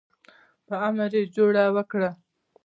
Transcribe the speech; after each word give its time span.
په 0.67 0.75
امر 0.87 1.11
یې 1.17 1.23
جوړه 1.35 1.63
وکړه. 1.75 2.11